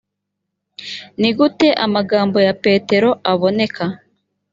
[1.19, 3.83] ni gute amagambo ya petero aboneka